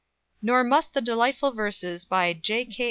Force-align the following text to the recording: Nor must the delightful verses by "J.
Nor 0.41 0.63
must 0.63 0.95
the 0.95 0.99
delightful 1.01 1.51
verses 1.51 2.05
by 2.05 2.33
"J. 2.33 2.67